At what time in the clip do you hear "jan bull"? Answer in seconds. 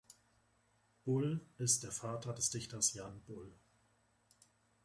2.95-3.51